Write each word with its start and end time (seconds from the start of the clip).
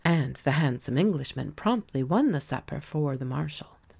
And 0.03 0.35
the 0.37 0.53
"handsome 0.53 0.97
Englishman" 0.97 1.51
promptly 1.51 2.01
won 2.01 2.31
the 2.31 2.39
supper 2.39 2.81
for 2.81 3.15
the 3.17 3.23
Marshal. 3.25 3.77